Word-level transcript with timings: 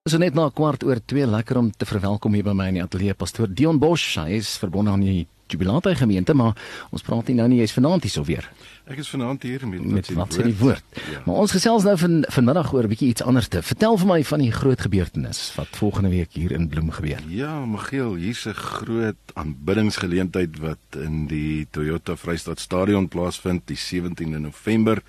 So 0.06 0.20
net 0.22 0.36
na 0.38 0.44
kwart 0.54 0.84
oor 0.86 1.00
2 1.02 1.26
lekker 1.26 1.58
om 1.58 1.72
te 1.74 1.82
verwelkom 1.88 2.36
hier 2.38 2.46
by 2.46 2.52
my 2.54 2.68
in 2.70 2.76
die 2.78 2.84
ateljee 2.84 3.16
pastoor 3.18 3.50
Dion 3.50 3.80
Bosch. 3.82 4.14
Hy 4.20 4.38
is 4.38 4.52
verbonde 4.62 4.94
aan 4.94 5.02
die 5.02 5.24
Jubilate 5.46 5.94
gemeente, 5.94 6.34
maar 6.34 6.56
ons 6.90 7.02
praat 7.02 7.28
nie 7.28 7.36
nou 7.38 7.48
nie, 7.48 7.60
jy's 7.60 7.72
vanaand 7.72 8.02
hier 8.02 8.12
so 8.12 8.24
weer. 8.26 8.48
Ek 8.86 8.98
is 9.02 9.08
vanaand 9.10 9.42
hier 9.42 9.62
met 9.66 9.84
met 9.84 10.08
wat 10.14 10.34
sê 10.34 10.44
die 10.46 10.56
woord. 10.58 10.84
Ja. 11.10 11.22
Maar 11.26 11.40
ons 11.42 11.54
gesels 11.54 11.86
nou 11.86 11.96
van 11.98 12.24
vanmiddag 12.34 12.72
oor 12.72 12.84
'n 12.84 12.88
bietjie 12.88 13.08
iets 13.08 13.22
anders 13.22 13.48
te. 13.48 13.62
Vertel 13.62 13.98
vir 13.98 14.06
my 14.06 14.24
van 14.24 14.40
die 14.40 14.52
groot 14.52 14.80
gebeurtenis 14.80 15.52
wat 15.56 15.68
volgende 15.70 16.10
week 16.10 16.32
hier 16.32 16.52
in 16.52 16.68
Bloem 16.68 16.90
gebeur. 16.90 17.22
Ja, 17.28 17.64
Miguel, 17.66 18.14
hier's 18.14 18.46
'n 18.46 18.54
groot 18.54 19.22
aanbiddingsgeleentheid 19.34 20.58
wat 20.58 21.02
in 21.02 21.26
die 21.26 21.66
Toyota 21.70 22.16
Vrystaat 22.16 22.60
Stadion 22.60 23.08
plaasvind 23.08 23.66
die 23.66 23.78
17de 23.78 24.38
November. 24.38 25.02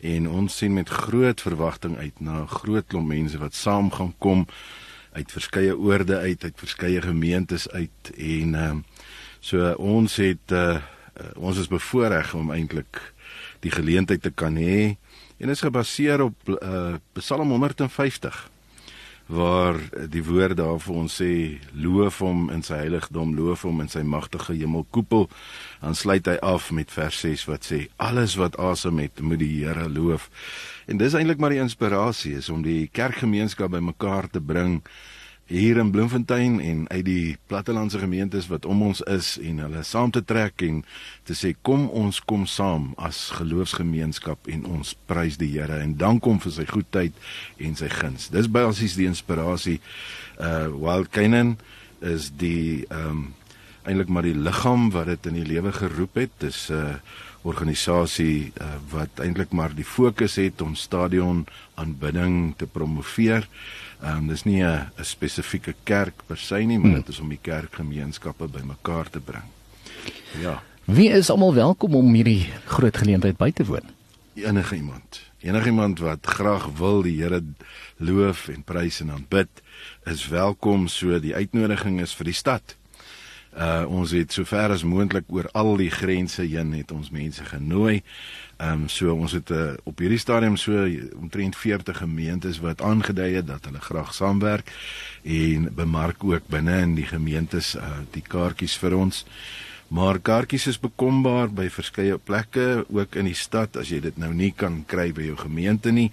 En 0.00 0.28
ons 0.28 0.56
sien 0.56 0.72
met 0.72 0.88
groot 0.88 1.40
verwagting 1.40 1.96
uit 1.96 2.20
na 2.20 2.42
'n 2.42 2.48
groot 2.48 2.86
klomp 2.86 3.06
mense 3.06 3.38
wat 3.38 3.54
saam 3.54 3.90
gaan 3.90 4.14
kom 4.18 4.46
uit 5.12 5.32
verskeie 5.32 5.78
oorde 5.78 6.16
uit, 6.16 6.44
uit 6.44 6.56
verskeie 6.56 7.00
gemeentes 7.02 7.70
uit 7.70 8.12
en 8.16 8.54
ehm 8.54 8.76
uh, 8.76 8.82
so 9.40 9.72
ons 9.78 10.18
het 10.22 10.54
uh, 10.54 10.78
ons 11.36 11.58
is 11.58 11.70
bevoorreg 11.70 12.34
om 12.34 12.52
eintlik 12.54 13.00
die 13.64 13.72
geleentheid 13.74 14.22
te 14.22 14.30
kan 14.30 14.56
hê 14.58 14.96
en 15.38 15.50
is 15.50 15.64
gebaseer 15.64 16.22
op 16.22 16.54
uh, 16.54 16.98
Psalm 17.18 17.50
150 17.54 18.46
waar 19.28 19.76
die 20.08 20.22
woord 20.24 20.56
daar 20.56 20.78
vir 20.80 20.94
ons 20.96 21.18
sê 21.20 21.32
loof 21.76 22.22
hom 22.24 22.46
in 22.52 22.62
sy 22.64 22.78
heiligdom 22.80 23.34
loof 23.36 23.66
hom 23.68 23.82
in 23.84 23.90
sy 23.92 24.00
magtige 24.00 24.56
hemelkoepel. 24.56 25.28
Dan 25.82 25.96
sluit 25.98 26.30
hy 26.32 26.38
af 26.40 26.70
met 26.72 26.88
vers 26.92 27.20
6 27.26 27.44
wat 27.50 27.68
sê 27.68 27.82
alles 28.00 28.38
wat 28.40 28.56
asem 28.56 29.02
het 29.04 29.20
moet 29.20 29.42
die 29.44 29.52
Here 29.60 29.84
loof. 29.92 30.30
En 30.88 30.96
dis 30.96 31.12
eintlik 31.12 31.44
maar 31.44 31.52
die 31.52 31.60
inspirasie 31.60 32.38
is 32.40 32.48
om 32.48 32.64
die 32.64 32.88
kerkgemeenskap 32.88 33.76
bymekaar 33.76 34.30
te 34.32 34.40
bring 34.40 34.80
hier 35.48 35.78
in 35.80 35.90
Bloemfontein 35.90 36.60
en 36.60 36.84
uit 36.88 37.04
die 37.04 37.36
plattelandse 37.48 37.98
gemeentes 37.98 38.46
wat 38.52 38.66
om 38.68 38.82
ons 38.90 39.00
is 39.08 39.30
en 39.40 39.62
hulle 39.64 39.82
saam 39.82 40.12
te 40.12 40.20
trek 40.24 40.60
en 40.66 40.82
te 41.24 41.36
sê 41.36 41.54
kom 41.64 41.86
ons 41.88 42.20
kom 42.28 42.44
saam 42.46 42.90
as 43.00 43.30
geloofsgemeenskap 43.38 44.50
en 44.52 44.66
ons 44.68 44.92
prys 45.08 45.40
die 45.40 45.48
Here 45.54 45.80
en 45.80 45.96
dank 45.96 46.28
hom 46.28 46.36
vir 46.44 46.52
sy 46.52 46.68
goedheid 46.68 47.16
en 47.64 47.80
sy 47.80 47.88
guns. 47.88 48.28
Dis 48.28 48.50
basies 48.52 48.98
die 49.00 49.08
inspirasie. 49.08 49.78
Uh 50.36 50.68
Wild 50.76 51.08
Canaan 51.16 51.56
is 52.04 52.28
die 52.36 52.84
ehm 52.92 53.08
um, 53.08 53.26
eintlik 53.88 54.10
maar 54.12 54.26
die 54.26 54.36
liggaam 54.36 54.90
wat 54.92 55.08
dit 55.08 55.26
in 55.30 55.38
die 55.40 55.48
lewe 55.48 55.72
geroep 55.72 56.14
het. 56.20 56.30
Dis 56.44 56.68
'n 56.68 56.74
uh, 56.74 56.94
organisasie 57.42 58.52
uh, 58.60 58.66
wat 58.90 59.20
eintlik 59.22 59.52
maar 59.52 59.74
die 59.74 59.84
fokus 59.84 60.36
het 60.36 60.60
om 60.62 60.74
stadion 60.74 61.46
aanbidding 61.74 62.54
te 62.56 62.66
promoveer. 62.66 63.48
Ehm 64.02 64.16
um, 64.16 64.26
dis 64.28 64.44
nie 64.44 64.62
'n 64.62 64.90
spesifieke 65.00 65.74
kerk 65.82 66.14
per 66.26 66.36
se 66.36 66.54
nie, 66.54 66.78
maar 66.78 66.90
hmm. 66.90 67.00
dit 67.00 67.08
is 67.08 67.20
om 67.20 67.28
die 67.28 67.40
kerkgemeenskappe 67.42 68.48
bymekaar 68.48 69.10
te 69.10 69.20
bring. 69.20 69.44
Ja. 70.40 70.62
Wie 70.84 71.08
is 71.10 71.30
almal 71.30 71.54
welkom 71.54 71.94
om 71.94 72.14
hierdie 72.14 72.48
groot 72.64 72.96
geleentheid 72.96 73.36
by 73.36 73.50
te 73.52 73.64
woon? 73.64 73.84
Enige 74.34 74.76
iemand. 74.76 75.20
Enige 75.40 75.66
iemand 75.66 75.98
wat 75.98 76.26
graag 76.26 76.68
wil 76.78 77.02
die 77.02 77.22
Here 77.22 77.42
loof 77.96 78.48
en 78.48 78.62
prys 78.62 79.00
en 79.00 79.10
aanbid, 79.10 79.48
is 80.04 80.28
welkom. 80.28 80.88
So 80.88 81.20
die 81.20 81.34
uitnodiging 81.34 82.00
is 82.00 82.14
vir 82.14 82.24
die 82.24 82.34
stad. 82.34 82.76
Uh 83.58 83.90
ons 83.90 84.10
het 84.14 84.32
sover 84.32 84.70
as 84.70 84.84
moontlik 84.86 85.26
oor 85.34 85.48
al 85.58 85.72
die 85.80 85.90
grense 85.90 86.44
heen 86.46 86.70
het 86.78 86.92
ons 86.94 87.10
mense 87.10 87.42
genooi. 87.44 88.02
Ehm 88.58 88.84
um, 88.84 88.88
so 88.88 89.10
ons 89.14 89.32
het 89.34 89.50
uh, 89.50 89.72
op 89.82 89.98
hierdie 89.98 90.18
stadium 90.18 90.56
so 90.56 90.84
omtrent 91.18 91.56
40 91.56 91.98
gemeentes 91.98 92.60
wat 92.62 92.82
aangedui 92.82 93.32
het 93.34 93.46
dat 93.46 93.66
hulle 93.66 93.80
graag 93.82 94.14
saamwerk 94.14 94.70
en 95.22 95.66
bemark 95.74 96.22
ook 96.24 96.46
binne 96.46 96.78
in 96.86 96.94
die 96.94 97.06
gemeentes 97.06 97.74
uh, 97.74 97.82
die 98.14 98.22
kaartjies 98.22 98.78
vir 98.78 98.94
ons. 98.94 99.24
Maar 99.88 100.18
kaartjies 100.22 100.66
is 100.66 100.78
bekombaar 100.78 101.50
by 101.50 101.66
verskeie 101.72 102.18
plekke 102.18 102.84
ook 102.88 103.14
in 103.16 103.26
die 103.26 103.38
stad 103.38 103.76
as 103.76 103.90
jy 103.90 104.00
dit 104.04 104.18
nou 104.22 104.30
nie 104.34 104.52
kan 104.52 104.84
kry 104.86 105.10
by 105.16 105.30
jou 105.32 105.36
gemeente 105.36 105.90
nie, 105.90 106.12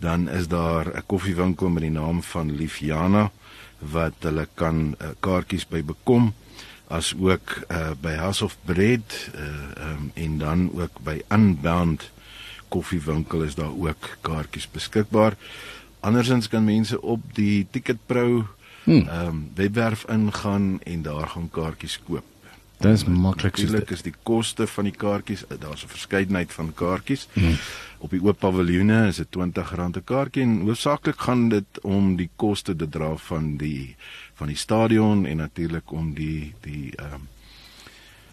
dan 0.00 0.28
is 0.28 0.48
daar 0.48 0.90
'n 0.90 1.06
koffiewinkel 1.06 1.68
met 1.68 1.82
die 1.82 1.94
naam 1.94 2.22
van 2.22 2.50
Lifiana 2.50 3.30
wat 3.78 4.14
hulle 4.20 4.48
kan 4.54 4.96
uh, 4.98 5.14
kaartjies 5.20 5.68
by 5.68 5.82
bekom 5.82 6.32
as 6.90 7.14
ook 7.14 7.62
uh, 7.70 7.90
by 8.00 8.18
House 8.18 8.44
of 8.44 8.56
Bread 8.66 9.30
uh, 9.34 9.90
um, 9.90 10.10
en 10.14 10.38
dan 10.38 10.70
ook 10.74 10.98
by 11.06 11.20
Unbound 11.30 12.10
koffiewinkel 12.68 13.42
is 13.42 13.54
daar 13.54 13.70
ook 13.70 14.16
kaartjies 14.20 14.70
beskikbaar. 14.70 15.36
Andersins 16.00 16.48
kan 16.48 16.64
mense 16.64 17.00
op 17.02 17.20
die 17.34 17.66
Ticketpro 17.70 18.46
hmm. 18.84 19.08
um, 19.08 19.50
webwerf 19.54 20.04
ingaan 20.08 20.80
en 20.82 21.02
daar 21.02 21.28
gaan 21.28 21.50
kaartjies 21.50 22.00
koop. 22.06 22.24
Dit 22.80 22.92
is 22.92 23.04
maklik. 23.04 23.56
Natuurlik 23.56 23.90
is 23.90 24.02
die 24.02 24.14
koste 24.22 24.66
van 24.66 24.86
die 24.88 24.94
kaartjies, 24.96 25.46
eh, 25.46 25.56
daar's 25.60 25.84
'n 25.84 25.88
verskeidenheid 25.88 26.52
van 26.52 26.74
kaartjies. 26.74 27.28
Hmm. 27.32 27.56
Op 27.98 28.10
die 28.10 28.22
oop 28.22 28.38
paviljoene 28.38 29.06
is 29.06 29.16
dit 29.16 29.36
R20 29.36 29.96
'n 29.96 30.04
kaartjie 30.04 30.42
en 30.42 30.60
hoofsaaklik 30.60 31.20
gaan 31.20 31.48
dit 31.48 31.80
om 31.82 32.16
die 32.16 32.30
koste 32.36 32.76
te 32.76 32.88
dra 32.88 33.16
van 33.16 33.56
die 33.56 33.96
van 34.34 34.46
die 34.46 34.56
stadion 34.56 35.26
en 35.26 35.36
natuurlik 35.36 35.92
om 35.92 36.14
die 36.14 36.54
die 36.60 36.92
ehm 36.96 37.14
um, 37.14 37.28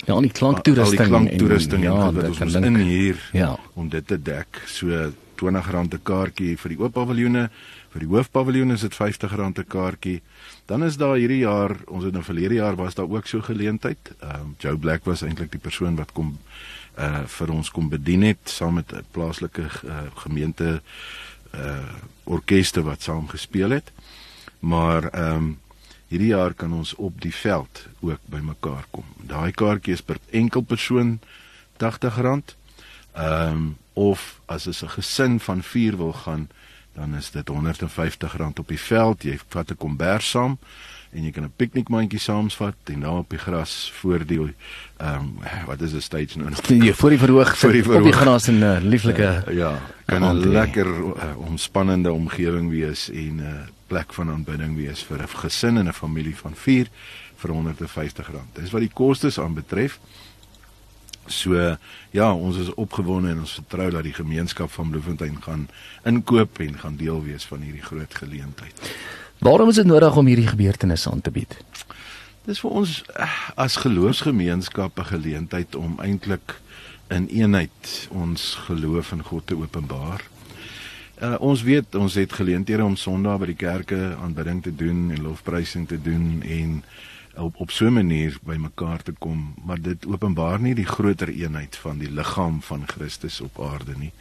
Ja, 0.06 0.16
en 0.16 0.22
die 0.22 0.32
klanktoerusting. 0.32 1.02
Die 1.02 1.10
klanktoerusting 1.10 1.84
ja, 1.84 2.12
wat 2.12 2.28
ons 2.28 2.56
in 2.56 2.76
hier 2.76 3.30
ja. 3.32 3.60
om 3.74 3.90
dit 3.90 4.08
te 4.08 4.22
dek. 4.22 4.62
So 4.66 5.12
R20 5.42 5.94
'n 5.94 6.04
kaartjie 6.04 6.58
vir 6.58 6.70
die 6.70 6.80
oop 6.80 6.94
paviljoene. 6.94 7.50
Vir 7.92 8.00
die 8.00 8.10
hoofpaviljoen 8.10 8.72
is 8.72 8.82
dit 8.82 8.94
R50 8.94 9.60
'n 9.60 9.66
kaartjie. 9.68 10.22
Dan 10.66 10.84
is 10.84 10.98
daar 10.98 11.16
hierdie 11.16 11.44
jaar, 11.46 11.78
ons 11.88 12.04
het 12.04 12.14
nou 12.14 12.24
verlede 12.24 12.56
jaar 12.56 12.76
was 12.76 12.96
daar 12.96 13.10
ook 13.10 13.28
so 13.28 13.42
geleentheid. 13.42 13.98
Ehm 14.22 14.42
um, 14.42 14.56
Joe 14.60 14.78
Black 14.78 15.06
was 15.06 15.22
eintlik 15.22 15.52
die 15.52 15.60
persoon 15.60 15.96
wat 15.96 16.12
kom 16.12 16.38
uh 16.98 17.24
vir 17.26 17.52
ons 17.52 17.72
kom 17.72 17.90
bedien 17.90 18.22
het 18.22 18.50
saam 18.50 18.74
met 18.74 18.94
'n 18.94 19.06
plaaslike 19.12 19.62
uh, 19.62 19.98
gemeente 20.16 20.82
uh 21.54 21.96
orkeste 22.24 22.84
wat 22.84 23.02
saam 23.02 23.28
gespeel 23.28 23.70
het. 23.70 23.92
Maar 24.60 25.04
ehm 25.04 25.36
um, 25.36 25.60
hierdie 26.08 26.34
jaar 26.34 26.54
kan 26.54 26.74
ons 26.74 26.96
op 26.96 27.22
die 27.22 27.34
veld 27.36 27.88
ook 28.00 28.20
bymekaar 28.26 28.86
kom. 28.92 29.04
Daai 29.28 29.52
kaartjie 29.52 29.94
is 29.94 30.02
per 30.02 30.18
enkel 30.30 30.62
persoon 30.62 31.20
R80. 31.78 32.56
Ehm 33.14 33.52
um, 33.52 33.78
of 33.98 34.42
as 34.46 34.68
jy 34.68 34.84
'n 34.84 34.90
gesin 34.90 35.40
van 35.40 35.64
4 35.64 35.98
wil 35.98 36.14
gaan, 36.14 36.50
dan 36.94 37.16
is 37.16 37.32
dit 37.32 37.50
R150 37.50 38.36
op 38.60 38.68
die 38.68 38.80
veld. 38.80 39.24
Jy 39.24 39.40
vat 39.50 39.72
'n 39.72 39.78
kombers 39.78 40.30
saam 40.30 40.58
en 41.12 41.24
jy 41.24 41.32
kan 41.32 41.44
'n 41.44 41.54
piknikmandjie 41.56 42.20
saamvat 42.20 42.76
en 42.86 43.00
daar 43.00 43.18
op 43.24 43.30
die 43.30 43.40
gras 43.40 43.92
voor 44.00 44.26
die 44.26 44.40
ehm 44.98 45.16
um, 45.16 45.40
wat 45.66 45.82
is 45.82 45.94
'n 45.94 46.02
stage 46.02 46.38
nou? 46.38 46.52
Nee, 46.68 46.94
voor 46.94 47.10
die 47.10 47.20
verhoog, 47.20 47.58
voor 47.58 47.72
die 47.72 47.84
verhoog. 47.84 48.06
op 48.06 48.12
die 48.12 48.20
gras 48.22 48.48
in 48.48 48.60
'n 48.60 48.64
uh, 48.64 48.78
lieflike 48.82 49.44
uh, 49.48 49.56
ja, 49.56 49.80
kan 50.06 50.24
'n 50.24 50.50
lekker 50.50 50.88
uh, 50.88 51.38
omspannende 51.38 52.12
omgewing 52.12 52.70
wees 52.70 53.10
en 53.10 53.36
'n 53.36 53.40
uh, 53.40 53.66
plek 53.88 54.14
van 54.14 54.30
aanbidding 54.30 54.76
wees 54.76 55.04
vir 55.04 55.22
'n 55.22 55.28
gesin 55.28 55.78
en 55.78 55.88
'n 55.88 55.94
familie 55.94 56.36
van 56.36 56.56
4 56.56 56.88
vir 57.36 57.50
R150. 57.50 58.30
Dis 58.54 58.72
wat 58.72 58.82
die 58.82 58.94
kostes 58.94 59.40
aanbetref. 59.40 60.00
So 61.28 61.78
ja, 62.12 62.34
ons 62.34 62.58
is 62.58 62.74
opgewonde 62.74 63.30
en 63.30 63.40
ons 63.40 63.58
vertrou 63.60 63.90
dat 63.92 64.04
die 64.04 64.16
gemeenskap 64.16 64.72
van 64.72 64.90
Bloemfontein 64.90 65.42
gaan 65.44 65.68
inkoop 66.04 66.60
en 66.60 66.80
gaan 66.80 66.96
deel 66.96 67.24
wees 67.24 67.46
van 67.46 67.62
hierdie 67.62 67.84
groot 67.84 68.16
geleentheid. 68.16 68.96
Waarom 69.40 69.70
is 69.70 69.76
dit 69.76 69.86
nodig 69.86 70.16
om 70.16 70.26
hierdie 70.26 70.48
gebeurtenisse 70.48 71.12
aan 71.12 71.22
te 71.22 71.32
bied? 71.32 71.58
Dis 72.48 72.62
vir 72.64 72.72
ons 72.80 73.04
eh, 73.20 73.36
as 73.60 73.76
geloofsgemeenskap 73.84 75.00
'n 75.00 75.12
geleentheid 75.12 75.76
om 75.76 76.00
eintlik 76.00 76.56
in 77.10 77.28
eenheid 77.28 78.08
ons 78.10 78.56
geloof 78.68 79.12
in 79.12 79.24
God 79.24 79.48
te 79.48 79.56
openbaar. 79.56 80.24
Uh, 81.18 81.36
ons 81.40 81.64
weet 81.66 81.96
ons 81.96 82.14
het 82.14 82.34
geleenthede 82.34 82.84
om 82.84 82.96
Sondag 82.96 83.40
by 83.42 83.46
die 83.50 83.58
kerke 83.58 84.16
aanbidding 84.22 84.60
te 84.64 84.76
doen 84.76 85.10
en 85.10 85.22
lofprysing 85.26 85.88
te 85.88 85.98
doen 86.02 86.44
en 86.46 86.84
op 87.38 87.56
op 87.58 87.72
so 87.72 87.86
'n 87.86 87.94
manier 87.94 88.38
bymekaar 88.44 89.04
te 89.04 89.14
kom, 89.20 89.54
maar 89.66 89.82
dit 89.82 90.08
openbaar 90.08 90.60
nie 90.60 90.76
die 90.76 90.86
groter 90.86 91.30
eenheid 91.30 91.76
van 91.76 91.98
die 91.98 92.12
liggaam 92.12 92.62
van 92.62 92.88
Christus 92.88 93.42
op 93.42 93.62
aarde 93.62 93.94
nie. 93.98 94.12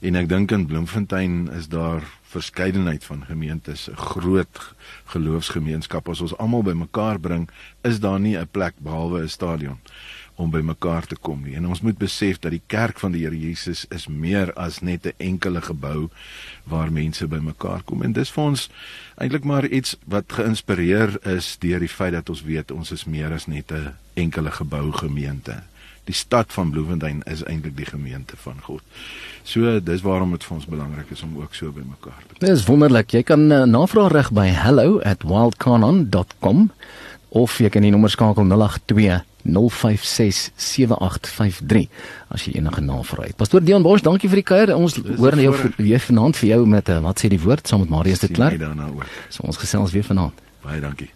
En 0.00 0.14
ek 0.14 0.28
dink 0.28 0.50
in 0.50 0.66
Bloemfontein 0.66 1.50
is 1.52 1.68
daar 1.68 2.02
verskeidenheid 2.22 3.04
van 3.04 3.24
gemeentes, 3.24 3.90
'n 3.90 3.96
groot 3.96 4.74
geloofsgemeenskap. 5.04 6.08
As 6.08 6.20
ons 6.20 6.36
almal 6.36 6.62
bymekaar 6.62 7.20
bring, 7.20 7.50
is 7.80 8.00
daar 8.00 8.20
nie 8.20 8.36
'n 8.36 8.48
plek 8.50 8.74
behalwe 8.78 9.22
'n 9.22 9.28
stadion 9.28 9.78
om 10.40 10.50
by 10.50 10.60
mekaar 10.64 11.06
te 11.06 11.16
kom 11.20 11.42
nie. 11.44 11.54
En 11.58 11.66
ons 11.68 11.82
moet 11.84 11.98
besef 11.98 12.38
dat 12.40 12.54
die 12.54 12.62
kerk 12.66 12.98
van 13.02 13.12
die 13.12 13.24
Here 13.24 13.36
Jesus 13.36 13.84
is 13.92 14.08
meer 14.08 14.52
as 14.56 14.80
net 14.80 15.06
'n 15.06 15.12
enkele 15.18 15.60
gebou 15.60 16.08
waar 16.64 16.92
mense 16.92 17.26
by 17.26 17.38
mekaar 17.38 17.82
kom. 17.84 18.02
En 18.02 18.12
dis 18.12 18.30
vir 18.30 18.44
ons 18.44 18.70
eintlik 19.16 19.44
maar 19.44 19.66
iets 19.66 19.96
wat 20.06 20.32
geïnspireer 20.32 21.18
is 21.36 21.56
deur 21.58 21.78
die 21.78 21.88
feit 21.88 22.12
dat 22.12 22.28
ons 22.28 22.42
weet 22.42 22.70
ons 22.70 22.92
is 22.92 23.04
meer 23.04 23.32
as 23.32 23.46
net 23.46 23.72
'n 23.72 23.94
enkele 24.14 24.50
gebou 24.50 24.92
gemeente. 24.92 25.62
Die 26.04 26.14
stad 26.14 26.52
van 26.52 26.70
Bloemfontein 26.70 27.22
is 27.24 27.44
eintlik 27.44 27.76
die 27.76 27.86
gemeente 27.86 28.36
van 28.36 28.60
God. 28.62 28.82
So 29.42 29.80
dis 29.80 30.02
waarom 30.02 30.30
dit 30.30 30.44
vir 30.44 30.56
ons 30.56 30.66
belangrik 30.66 31.10
is 31.10 31.22
om 31.22 31.38
ook 31.38 31.54
so 31.54 31.72
by 31.72 31.80
mekaar 31.80 32.22
te 32.26 32.34
kom. 32.34 32.48
Dis 32.48 32.66
wonderlik. 32.66 33.10
Jy 33.10 33.22
kan 33.22 33.52
uh, 33.52 33.64
navraag 33.64 34.12
rig 34.12 34.32
by 34.32 34.46
hello@wildcanon.com 34.46 36.70
of 37.30 37.58
jy 37.62 37.68
kan 37.72 37.82
die 37.82 37.90
nommer 37.94 38.10
skakel 38.10 38.44
082 38.50 39.22
0765367853 39.40 41.88
as 42.28 42.44
jy 42.44 42.52
enige 42.58 42.82
navrae 42.84 43.30
het. 43.30 43.38
Pastoor 43.40 43.62
Dion 43.64 43.82
Bosch, 43.86 44.04
dankie 44.04 44.28
vir 44.28 44.40
die 44.42 44.48
kuier. 44.50 44.68
Ons 44.76 44.98
hoor 45.16 45.34
nou 45.38 45.54
weer 45.78 46.02
vanaand 46.04 46.36
vir 46.40 46.48
jou 46.54 46.62
met 46.68 46.86
eh, 46.92 47.00
wat 47.04 47.16
sê 47.22 47.26
die 47.32 47.40
woord 47.40 47.64
saam 47.68 47.80
met 47.84 47.92
Marius 47.94 48.22
de 48.24 48.28
Klerk. 48.28 48.60
So 49.32 49.38
ons 49.48 49.60
gesels 49.60 49.92
weer 49.96 50.06
vanaand. 50.06 50.36
Baie 50.64 50.80
dankie. 50.84 51.10